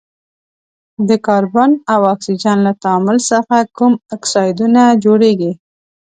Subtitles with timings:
[1.07, 5.51] د کاربن او اکسیجن له تعامل څخه کوم اکسایدونه جوړیږي؟